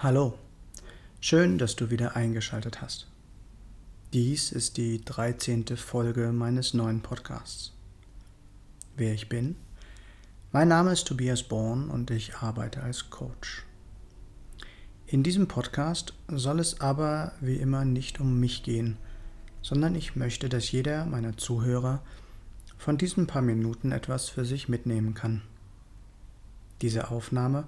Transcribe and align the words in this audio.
Hallo, 0.00 0.38
schön, 1.20 1.58
dass 1.58 1.74
du 1.74 1.90
wieder 1.90 2.14
eingeschaltet 2.14 2.80
hast. 2.80 3.08
Dies 4.12 4.52
ist 4.52 4.76
die 4.76 5.04
13. 5.04 5.76
Folge 5.76 6.30
meines 6.30 6.72
neuen 6.72 7.00
Podcasts. 7.00 7.72
Wer 8.96 9.12
ich 9.12 9.28
bin? 9.28 9.56
Mein 10.52 10.68
Name 10.68 10.92
ist 10.92 11.08
Tobias 11.08 11.42
Born 11.42 11.90
und 11.90 12.12
ich 12.12 12.36
arbeite 12.36 12.80
als 12.80 13.10
Coach. 13.10 13.64
In 15.08 15.24
diesem 15.24 15.48
Podcast 15.48 16.14
soll 16.28 16.60
es 16.60 16.80
aber 16.80 17.32
wie 17.40 17.56
immer 17.56 17.84
nicht 17.84 18.20
um 18.20 18.38
mich 18.38 18.62
gehen, 18.62 18.98
sondern 19.62 19.96
ich 19.96 20.14
möchte, 20.14 20.48
dass 20.48 20.70
jeder 20.70 21.06
meiner 21.06 21.36
Zuhörer 21.36 22.02
von 22.76 22.98
diesen 22.98 23.26
paar 23.26 23.42
Minuten 23.42 23.90
etwas 23.90 24.28
für 24.28 24.44
sich 24.44 24.68
mitnehmen 24.68 25.14
kann. 25.14 25.42
Diese 26.82 27.10
Aufnahme 27.10 27.66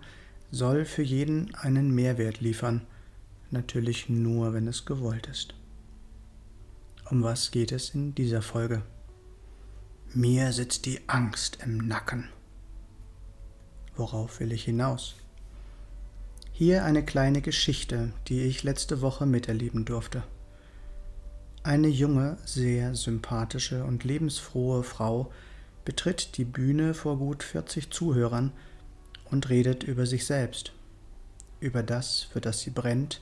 soll 0.50 0.84
für 0.84 1.02
jeden 1.02 1.54
einen 1.54 1.94
Mehrwert 1.94 2.40
liefern, 2.40 2.86
natürlich 3.50 4.08
nur, 4.08 4.52
wenn 4.52 4.66
es 4.66 4.84
gewollt 4.84 5.26
ist. 5.26 5.54
Um 7.10 7.22
was 7.22 7.50
geht 7.50 7.72
es 7.72 7.94
in 7.94 8.14
dieser 8.14 8.42
Folge? 8.42 8.82
Mir 10.12 10.52
sitzt 10.52 10.86
die 10.86 11.00
Angst 11.08 11.58
im 11.64 11.78
Nacken. 11.78 12.28
Worauf 13.96 14.40
will 14.40 14.52
ich 14.52 14.64
hinaus? 14.64 15.16
Hier 16.52 16.84
eine 16.84 17.04
kleine 17.04 17.42
Geschichte, 17.42 18.12
die 18.28 18.42
ich 18.42 18.62
letzte 18.62 19.00
Woche 19.00 19.26
miterleben 19.26 19.84
durfte. 19.84 20.22
Eine 21.62 21.88
junge, 21.88 22.38
sehr 22.44 22.94
sympathische 22.94 23.84
und 23.84 24.04
lebensfrohe 24.04 24.82
Frau 24.82 25.30
betritt 25.84 26.36
die 26.36 26.44
Bühne 26.44 26.94
vor 26.94 27.18
gut 27.18 27.42
40 27.42 27.90
Zuhörern 27.90 28.52
und 29.30 29.48
redet 29.48 29.82
über 29.82 30.06
sich 30.06 30.26
selbst, 30.26 30.72
über 31.60 31.82
das, 31.82 32.22
für 32.22 32.40
das 32.40 32.60
sie 32.60 32.70
brennt, 32.70 33.20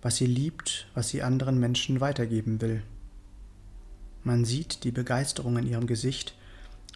was 0.00 0.16
sie 0.16 0.26
liebt, 0.26 0.88
was 0.94 1.08
sie 1.08 1.22
anderen 1.22 1.58
Menschen 1.58 2.00
weitergeben 2.00 2.60
will. 2.60 2.82
Man 4.24 4.44
sieht 4.44 4.84
die 4.84 4.90
Begeisterung 4.90 5.56
in 5.58 5.66
ihrem 5.66 5.86
Gesicht 5.86 6.34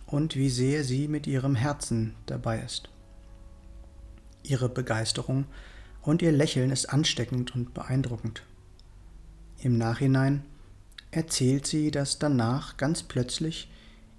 und 0.06 0.36
wie 0.36 0.50
sehr 0.50 0.84
sie 0.84 1.08
mit 1.08 1.26
ihrem 1.26 1.54
Herzen 1.54 2.14
dabei 2.26 2.60
ist. 2.60 2.88
Ihre 4.42 4.68
Begeisterung 4.68 5.46
und 6.02 6.22
ihr 6.22 6.32
Lächeln 6.32 6.70
ist 6.70 6.86
ansteckend 6.86 7.54
und 7.54 7.74
beeindruckend. 7.74 8.42
Im 9.58 9.78
Nachhinein 9.78 10.44
erzählt 11.10 11.66
sie, 11.66 11.90
dass 11.90 12.18
danach 12.18 12.76
ganz 12.76 13.02
plötzlich 13.04 13.70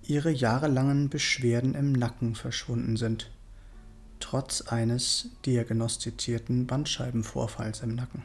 ihre 0.03 0.31
jahrelangen 0.31 1.09
Beschwerden 1.09 1.75
im 1.75 1.92
Nacken 1.92 2.36
verschwunden 2.36 2.95
sind 2.98 3.30
trotz 4.23 4.61
eines 4.61 5.27
diagnostizierten 5.45 6.66
Bandscheibenvorfalls 6.66 7.81
im 7.81 7.93
Nacken. 7.93 8.23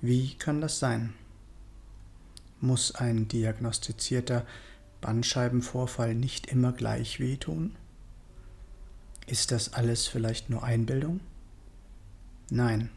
Wie 0.00 0.34
kann 0.34 0.60
das 0.60 0.80
sein? 0.80 1.14
Muss 2.60 2.96
ein 2.96 3.28
diagnostizierter 3.28 4.44
Bandscheibenvorfall 5.00 6.16
nicht 6.16 6.48
immer 6.48 6.72
gleich 6.72 7.20
wehtun? 7.20 7.76
Ist 9.28 9.52
das 9.52 9.74
alles 9.74 10.08
vielleicht 10.08 10.50
nur 10.50 10.64
Einbildung? 10.64 11.20
Nein, 12.50 12.90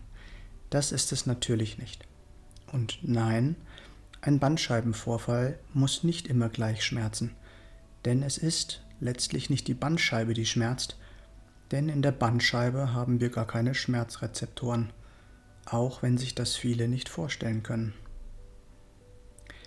das 0.71 0.91
ist 0.91 1.11
es 1.11 1.27
natürlich 1.27 1.77
nicht. 1.77 2.03
Und 2.71 2.97
nein, 3.03 3.55
ein 4.21 4.39
Bandscheibenvorfall 4.39 5.59
muss 5.75 6.03
nicht 6.03 6.25
immer 6.25 6.49
gleich 6.49 6.83
schmerzen, 6.83 7.35
denn 8.05 8.23
es 8.23 8.39
ist 8.39 8.81
letztlich 8.99 9.51
nicht 9.51 9.67
die 9.67 9.75
Bandscheibe, 9.75 10.33
die 10.33 10.47
schmerzt, 10.47 10.97
denn 11.71 11.89
in 11.89 12.01
der 12.01 12.11
Bandscheibe 12.11 12.93
haben 12.93 13.19
wir 13.19 13.29
gar 13.29 13.47
keine 13.47 13.73
Schmerzrezeptoren, 13.73 14.91
auch 15.65 16.01
wenn 16.01 16.17
sich 16.17 16.35
das 16.35 16.55
viele 16.55 16.87
nicht 16.87 17.09
vorstellen 17.09 17.63
können. 17.63 17.93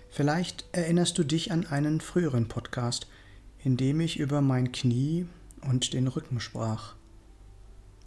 Vielleicht 0.09 0.65
erinnerst 0.71 1.17
du 1.17 1.23
dich 1.23 1.51
an 1.51 1.65
einen 1.67 1.99
früheren 1.99 2.47
Podcast, 2.47 3.07
in 3.63 3.75
dem 3.75 3.99
ich 3.99 4.19
über 4.19 4.41
mein 4.41 4.71
Knie 4.71 5.27
und 5.61 5.93
den 5.93 6.07
Rücken 6.07 6.39
sprach. 6.39 6.95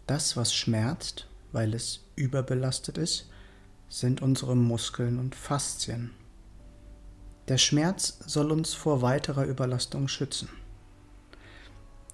Das, 0.06 0.36
was 0.36 0.54
schmerzt, 0.54 1.26
weil 1.52 1.74
es 1.74 2.04
überbelastet 2.16 2.96
ist, 2.96 3.28
sind 3.88 4.22
unsere 4.22 4.56
Muskeln 4.56 5.18
und 5.18 5.34
Faszien. 5.34 6.12
Der 7.48 7.58
Schmerz 7.58 8.18
soll 8.26 8.52
uns 8.52 8.74
vor 8.74 9.02
weiterer 9.02 9.44
Überlastung 9.44 10.08
schützen. 10.08 10.48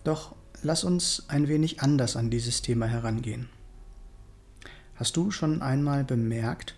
Doch 0.04 0.34
lass 0.64 0.82
uns 0.82 1.24
ein 1.28 1.46
wenig 1.48 1.80
anders 1.80 2.16
an 2.16 2.30
dieses 2.30 2.62
Thema 2.62 2.86
herangehen. 2.86 3.48
Hast 4.96 5.16
du 5.16 5.30
schon 5.30 5.62
einmal 5.62 6.04
bemerkt, 6.04 6.74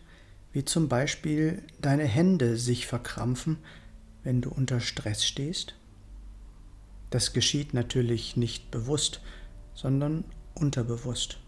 wie 0.53 0.65
zum 0.65 0.89
Beispiel 0.89 1.63
deine 1.81 2.05
Hände 2.05 2.57
sich 2.57 2.87
verkrampfen, 2.87 3.59
wenn 4.25 4.41
du 4.41 4.51
unter 4.51 4.81
Stress 4.81 5.25
stehst? 5.25 5.75
Das 7.11 7.33
geschieht 7.33 7.75
natürlich 7.75 8.37
nicht 8.37 8.71
bewusst, 8.71 9.21
sondern 9.75 10.25
unterbewusst. 10.55 11.39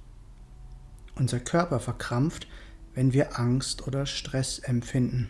Unser 1.17 1.41
Körper 1.41 1.81
verkrampft, 1.81 2.47
wenn 2.95 3.13
wir 3.13 3.39
Angst 3.39 3.87
oder 3.87 4.07
Stress 4.07 4.61
empfinden. 4.61 5.29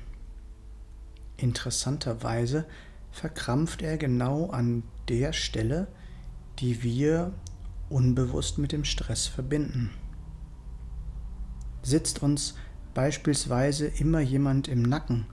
Interessanterweise 1.37 2.67
verkrampft 3.11 3.81
er 3.81 3.97
genau 3.97 4.51
an 4.51 4.83
der 5.09 5.33
Stelle, 5.33 5.87
die 6.59 6.83
wir 6.83 7.33
unbewusst 7.89 8.59
mit 8.59 8.73
dem 8.73 8.85
Stress 8.85 9.27
verbinden. 9.27 9.91
Sitzt 11.83 12.23
uns 12.23 12.55
beispielsweise 12.95 13.87
immer 13.87 14.21
jemand 14.21 14.69
im 14.69 14.83
Nacken, 14.83 15.27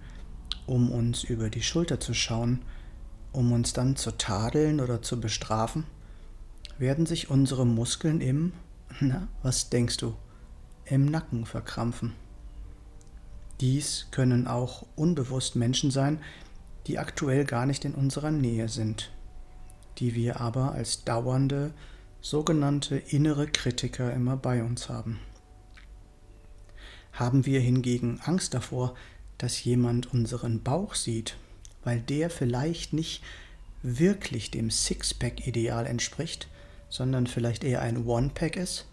um 0.67 0.91
uns 0.91 1.23
über 1.23 1.49
die 1.49 1.63
Schulter 1.63 1.99
zu 1.99 2.13
schauen, 2.13 2.61
um 3.31 3.51
uns 3.51 3.73
dann 3.73 3.95
zu 3.95 4.11
tadeln 4.11 4.79
oder 4.79 5.01
zu 5.01 5.19
bestrafen, 5.19 5.85
werden 6.77 7.05
sich 7.05 7.29
unsere 7.29 7.65
Muskeln 7.65 8.21
im, 8.21 8.53
na, 8.99 9.27
was 9.41 9.69
denkst 9.69 9.97
du, 9.97 10.15
im 10.85 11.05
Nacken 11.05 11.45
verkrampfen. 11.45 12.13
Dies 13.61 14.07
können 14.11 14.47
auch 14.47 14.85
unbewusst 14.95 15.55
Menschen 15.55 15.89
sein, 15.89 16.19
die 16.87 16.99
aktuell 16.99 17.45
gar 17.45 17.65
nicht 17.65 17.83
in 17.83 17.95
unserer 17.95 18.31
Nähe 18.31 18.69
sind 18.69 19.11
die 19.97 20.15
wir 20.15 20.39
aber 20.39 20.73
als 20.73 21.03
dauernde 21.03 21.73
sogenannte 22.21 22.97
innere 22.97 23.47
Kritiker 23.47 24.13
immer 24.13 24.35
bei 24.35 24.63
uns 24.63 24.89
haben. 24.89 25.19
Haben 27.13 27.45
wir 27.45 27.59
hingegen 27.59 28.19
Angst 28.23 28.53
davor, 28.53 28.95
dass 29.37 29.63
jemand 29.63 30.11
unseren 30.13 30.63
Bauch 30.63 30.95
sieht, 30.95 31.37
weil 31.83 32.01
der 32.01 32.29
vielleicht 32.29 32.93
nicht 32.93 33.23
wirklich 33.83 34.51
dem 34.51 34.71
Sixpack-Ideal 34.71 35.85
entspricht, 35.85 36.47
sondern 36.89 37.27
vielleicht 37.27 37.63
eher 37.63 37.81
ein 37.81 38.05
One-Pack 38.05 38.55
ist, 38.55 38.85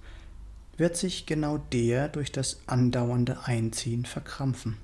wird 0.76 0.96
sich 0.96 1.26
genau 1.26 1.58
der 1.72 2.08
durch 2.08 2.32
das 2.32 2.60
andauernde 2.66 3.44
Einziehen 3.44 4.04
verkrampfen, 4.04 4.76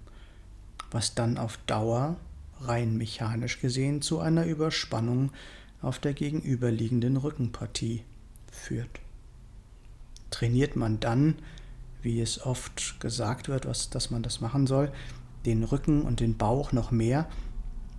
was 0.91 1.15
dann 1.15 1.39
auf 1.39 1.59
Dauer 1.67 2.17
rein 2.61 2.97
mechanisch 2.97 3.61
gesehen 3.61 4.03
zu 4.03 4.21
einer 4.21 4.47
Überspannung 4.47 5.31
auf 5.81 5.99
der 5.99 6.15
gegenüberliegenden 6.15 7.16
Rückenpartie 7.16 8.03
führt. 8.50 9.00
Trainiert 10.31 10.77
man 10.77 11.00
dann, 11.00 11.37
wie 12.02 12.20
es 12.20 12.44
oft 12.44 13.00
gesagt 13.00 13.49
wird, 13.49 13.67
was, 13.67 13.91
dass 13.91 14.11
man 14.11 14.23
das 14.23 14.41
machen 14.41 14.67
soll, 14.67 14.93
den 15.47 15.64
Rücken 15.64 16.02
und 16.02 16.20
den 16.20 16.37
Bauch 16.37 16.73
noch 16.73 16.91
mehr, 16.91 17.29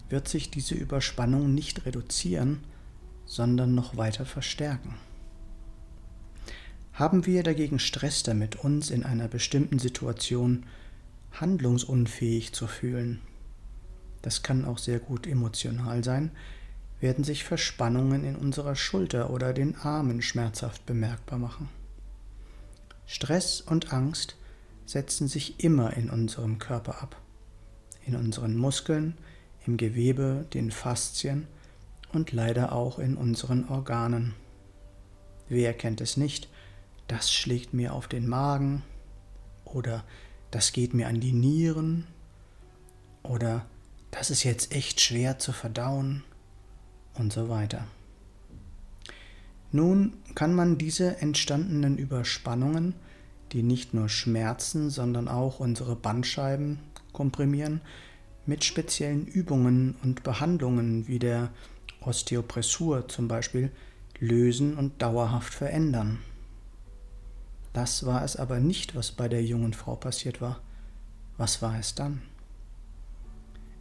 wird 0.10 0.28
sich 0.28 0.52
diese 0.52 0.76
Überspannung 0.76 1.54
nicht 1.54 1.86
reduzieren, 1.86 2.60
sondern 3.26 3.76
noch 3.76 3.96
weiter 3.96 4.26
verstärken. 4.26 4.96
Haben 6.94 7.26
wir 7.26 7.44
dagegen 7.44 7.80
Stress 7.80 8.24
damit, 8.24 8.58
uns 8.58 8.90
in 8.90 9.04
einer 9.04 9.28
bestimmten 9.28 9.80
Situation 9.80 10.66
handlungsunfähig 11.32 12.52
zu 12.54 12.68
fühlen, 12.68 13.22
das 14.22 14.44
kann 14.44 14.66
auch 14.66 14.78
sehr 14.78 15.00
gut 15.00 15.28
emotional 15.28 16.04
sein, 16.04 16.32
werden 17.00 17.24
sich 17.24 17.44
Verspannungen 17.44 18.24
in 18.24 18.36
unserer 18.36 18.76
Schulter 18.76 19.30
oder 19.30 19.54
den 19.54 19.76
Armen 19.78 20.22
schmerzhaft 20.22 20.86
bemerkbar 20.86 21.40
machen. 21.40 21.70
Stress 23.06 23.62
und 23.62 23.94
Angst 23.94 24.36
setzen 24.86 25.28
sich 25.28 25.64
immer 25.64 25.96
in 25.96 26.10
unserem 26.10 26.60
Körper 26.60 27.02
ab, 27.02 27.16
in 28.06 28.16
unseren 28.16 28.56
Muskeln, 28.56 29.18
im 29.66 29.78
Gewebe, 29.78 30.46
den 30.54 30.72
Faszien 30.72 31.48
und 32.12 32.32
leider 32.32 32.74
auch 32.74 33.00
in 33.00 33.16
unseren 33.16 33.70
Organen. 33.70 34.34
Wer 35.48 35.74
kennt 35.74 36.02
es 36.02 36.18
nicht? 36.18 36.50
Das 37.08 37.32
schlägt 37.32 37.74
mir 37.74 37.94
auf 37.94 38.08
den 38.08 38.28
Magen 38.28 38.84
oder 39.64 40.04
das 40.52 40.74
geht 40.74 40.94
mir 40.94 41.08
an 41.08 41.20
die 41.20 41.34
Nieren 41.34 42.08
oder 43.24 43.66
das 44.12 44.30
ist 44.32 44.44
jetzt 44.44 44.72
echt 44.74 45.02
schwer 45.02 45.40
zu 45.40 45.52
verdauen 45.52 46.24
und 47.20 47.32
so 47.32 47.50
weiter. 47.50 47.86
Nun 49.72 50.14
kann 50.34 50.56
man 50.56 50.80
diese 50.80 51.18
entstandenen 51.18 51.98
Überspannungen 51.98 52.96
die 53.52 53.64
nicht 53.64 53.94
nur 53.94 54.10
Schmerzen, 54.10 54.90
sondern 54.90 55.28
auch 55.28 55.60
unsere 55.60 55.96
Bandscheiben 55.96 56.80
komprimieren, 57.14 57.82
mit 58.46 58.64
speziellen 58.64 59.28
Übungen 59.28 59.96
und 60.04 60.24
Behandlungen 60.24 61.08
wie 61.08 61.20
der 61.20 61.50
Osteopressur 62.02 63.08
zum 63.08 63.28
Beispiel 63.28 63.72
lösen 64.20 64.78
und 64.78 65.02
dauerhaft 65.02 65.54
verändern. 65.54 66.20
Das 67.74 68.06
war 68.06 68.24
es 68.24 68.36
aber 68.36 68.60
nicht, 68.60 68.96
was 68.96 69.12
bei 69.12 69.28
der 69.28 69.44
jungen 69.44 69.74
Frau 69.74 69.96
passiert 69.96 70.42
war. 70.42 70.62
Was 71.38 71.62
war 71.62 71.78
es 71.78 71.96
dann? 71.96 72.22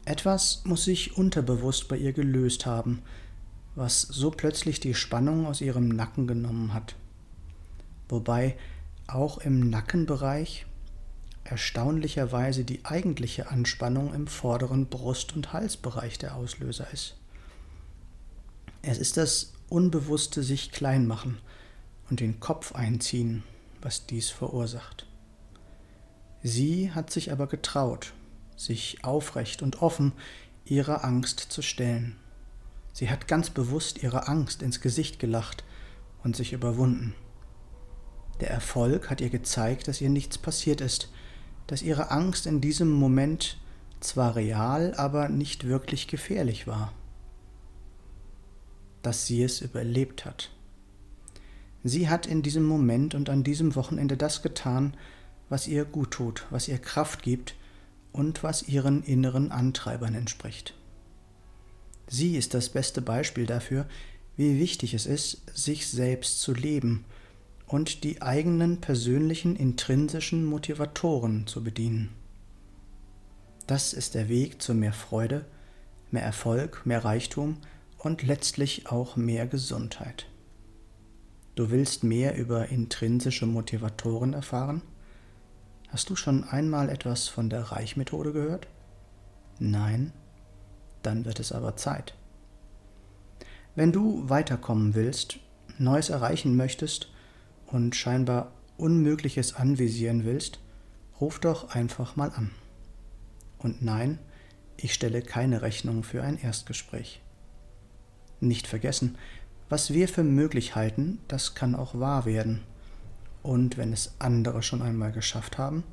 Etwas 0.04 0.62
muss 0.64 0.84
sich 0.84 1.16
unterbewusst 1.16 1.88
bei 1.88 1.96
ihr 1.96 2.12
gelöst 2.12 2.66
haben, 2.66 3.02
was 3.78 4.02
so 4.02 4.32
plötzlich 4.32 4.80
die 4.80 4.94
Spannung 4.94 5.46
aus 5.46 5.60
ihrem 5.60 5.88
Nacken 5.88 6.26
genommen 6.26 6.74
hat. 6.74 6.96
Wobei 8.08 8.56
auch 9.06 9.38
im 9.38 9.70
Nackenbereich 9.70 10.66
erstaunlicherweise 11.44 12.64
die 12.64 12.84
eigentliche 12.84 13.50
Anspannung 13.50 14.12
im 14.14 14.26
vorderen 14.26 14.86
Brust- 14.86 15.36
und 15.36 15.52
Halsbereich 15.52 16.18
der 16.18 16.34
Auslöser 16.34 16.92
ist. 16.92 17.16
Es 18.82 18.98
ist 18.98 19.16
das 19.16 19.52
unbewusste 19.68 20.42
sich 20.42 20.72
klein 20.72 21.06
machen 21.06 21.38
und 22.10 22.18
den 22.18 22.40
Kopf 22.40 22.72
einziehen, 22.74 23.44
was 23.80 24.06
dies 24.06 24.28
verursacht. 24.28 25.06
Sie 26.42 26.90
hat 26.90 27.10
sich 27.10 27.30
aber 27.30 27.46
getraut, 27.46 28.12
sich 28.56 29.04
aufrecht 29.04 29.62
und 29.62 29.82
offen 29.82 30.12
ihrer 30.64 31.04
Angst 31.04 31.38
zu 31.38 31.62
stellen. 31.62 32.16
Sie 32.98 33.10
hat 33.10 33.28
ganz 33.28 33.50
bewusst 33.50 34.02
ihrer 34.02 34.28
Angst 34.28 34.60
ins 34.60 34.80
Gesicht 34.80 35.20
gelacht 35.20 35.62
und 36.24 36.34
sich 36.34 36.52
überwunden. 36.52 37.14
Der 38.40 38.50
Erfolg 38.50 39.08
hat 39.08 39.20
ihr 39.20 39.30
gezeigt, 39.30 39.86
dass 39.86 40.00
ihr 40.00 40.10
nichts 40.10 40.36
passiert 40.36 40.80
ist, 40.80 41.08
dass 41.68 41.82
ihre 41.82 42.10
Angst 42.10 42.44
in 42.44 42.60
diesem 42.60 42.90
Moment 42.90 43.56
zwar 44.00 44.34
real, 44.34 44.94
aber 44.96 45.28
nicht 45.28 45.62
wirklich 45.62 46.08
gefährlich 46.08 46.66
war. 46.66 46.92
Dass 49.02 49.26
sie 49.26 49.44
es 49.44 49.60
überlebt 49.60 50.24
hat. 50.24 50.50
Sie 51.84 52.08
hat 52.08 52.26
in 52.26 52.42
diesem 52.42 52.64
Moment 52.64 53.14
und 53.14 53.30
an 53.30 53.44
diesem 53.44 53.76
Wochenende 53.76 54.16
das 54.16 54.42
getan, 54.42 54.96
was 55.48 55.68
ihr 55.68 55.84
gut 55.84 56.10
tut, 56.10 56.46
was 56.50 56.66
ihr 56.66 56.78
Kraft 56.78 57.22
gibt 57.22 57.54
und 58.10 58.42
was 58.42 58.66
ihren 58.66 59.04
inneren 59.04 59.52
Antreibern 59.52 60.16
entspricht. 60.16 60.74
Sie 62.08 62.36
ist 62.36 62.54
das 62.54 62.70
beste 62.70 63.02
Beispiel 63.02 63.46
dafür, 63.46 63.86
wie 64.36 64.58
wichtig 64.58 64.94
es 64.94 65.06
ist, 65.06 65.42
sich 65.54 65.86
selbst 65.88 66.40
zu 66.40 66.54
leben 66.54 67.04
und 67.66 68.02
die 68.02 68.22
eigenen 68.22 68.80
persönlichen 68.80 69.56
intrinsischen 69.56 70.44
Motivatoren 70.44 71.46
zu 71.46 71.62
bedienen. 71.62 72.10
Das 73.66 73.92
ist 73.92 74.14
der 74.14 74.30
Weg 74.30 74.62
zu 74.62 74.74
mehr 74.74 74.94
Freude, 74.94 75.44
mehr 76.10 76.22
Erfolg, 76.22 76.86
mehr 76.86 77.04
Reichtum 77.04 77.58
und 77.98 78.22
letztlich 78.22 78.90
auch 78.90 79.16
mehr 79.16 79.46
Gesundheit. 79.46 80.26
Du 81.54 81.70
willst 81.70 82.04
mehr 82.04 82.36
über 82.36 82.68
intrinsische 82.68 83.44
Motivatoren 83.44 84.32
erfahren? 84.32 84.80
Hast 85.88 86.08
du 86.08 86.16
schon 86.16 86.44
einmal 86.44 86.88
etwas 86.88 87.28
von 87.28 87.50
der 87.50 87.62
Reichmethode 87.62 88.32
gehört? 88.32 88.68
Nein? 89.58 90.12
Dann 91.08 91.24
wird 91.24 91.40
es 91.40 91.52
aber 91.52 91.74
Zeit. 91.74 92.12
Wenn 93.74 93.92
du 93.92 94.28
weiterkommen 94.28 94.94
willst, 94.94 95.38
Neues 95.78 96.10
erreichen 96.10 96.54
möchtest 96.54 97.10
und 97.66 97.96
scheinbar 97.96 98.52
Unmögliches 98.76 99.54
anvisieren 99.54 100.26
willst, 100.26 100.60
ruf 101.18 101.38
doch 101.38 101.74
einfach 101.74 102.16
mal 102.16 102.30
an. 102.32 102.50
Und 103.56 103.80
nein, 103.80 104.18
ich 104.76 104.92
stelle 104.92 105.22
keine 105.22 105.62
Rechnung 105.62 106.02
für 106.02 106.22
ein 106.22 106.38
Erstgespräch. 106.38 107.22
Nicht 108.40 108.66
vergessen, 108.66 109.16
was 109.70 109.94
wir 109.94 110.08
für 110.08 110.24
möglich 110.24 110.74
halten, 110.74 111.20
das 111.26 111.54
kann 111.54 111.74
auch 111.74 111.98
wahr 111.98 112.26
werden. 112.26 112.64
Und 113.42 113.78
wenn 113.78 113.94
es 113.94 114.12
andere 114.18 114.62
schon 114.62 114.82
einmal 114.82 115.12
geschafft 115.12 115.56
haben, 115.56 115.84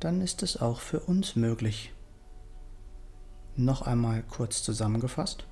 dann 0.00 0.20
ist 0.20 0.42
es 0.42 0.60
auch 0.60 0.80
für 0.80 0.98
uns 0.98 1.36
möglich. 1.36 1.92
Noch 3.56 3.82
einmal 3.82 4.22
kurz 4.22 4.62
zusammengefasst. 4.62 5.44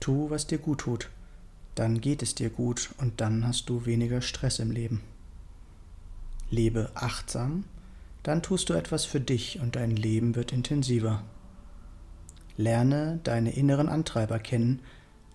Tu, 0.00 0.30
was 0.30 0.46
dir 0.46 0.58
gut 0.58 0.80
tut 0.80 1.08
dann 1.78 2.00
geht 2.00 2.24
es 2.24 2.34
dir 2.34 2.50
gut 2.50 2.90
und 2.98 3.20
dann 3.20 3.46
hast 3.46 3.68
du 3.68 3.86
weniger 3.86 4.20
Stress 4.20 4.58
im 4.58 4.72
Leben. 4.72 5.00
Lebe 6.50 6.90
achtsam, 6.94 7.64
dann 8.24 8.42
tust 8.42 8.68
du 8.68 8.74
etwas 8.74 9.04
für 9.04 9.20
dich 9.20 9.60
und 9.60 9.76
dein 9.76 9.94
Leben 9.94 10.34
wird 10.34 10.52
intensiver. 10.52 11.22
Lerne 12.56 13.20
deine 13.22 13.52
inneren 13.52 13.88
Antreiber 13.88 14.40
kennen 14.40 14.80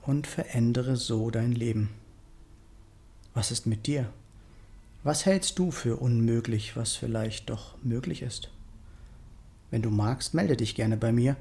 und 0.02 0.28
verändere 0.28 0.98
so 0.98 1.32
dein 1.32 1.54
Leben. 1.54 1.92
Was 3.34 3.50
ist 3.50 3.66
mit 3.66 3.88
dir? 3.88 4.10
Was 5.04 5.26
hältst 5.26 5.58
du 5.60 5.72
für 5.72 5.96
unmöglich, 5.96 6.76
was 6.76 6.94
vielleicht 6.94 7.50
doch 7.50 7.82
möglich 7.84 8.22
ist? 8.22 8.50
Wenn 9.74 9.82
du 9.82 9.90
magst, 9.90 10.36
melde 10.36 10.56
dich 10.56 10.76
gerne 10.76 10.96
bei 10.98 11.12
mir. 11.12 11.36